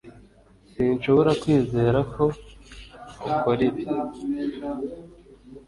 sinshobora 0.71 1.31
kwizera 1.41 1.99
ko 2.13 2.23
ukora 3.31 3.61
ibi 3.69 3.83